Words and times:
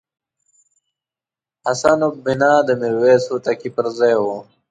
حسن 1.67 1.99
البناء 2.09 2.59
د 2.67 2.69
میرویس 2.81 3.23
هوتکي 3.31 3.69
پرځای 3.77 4.13
وو. 4.21 4.35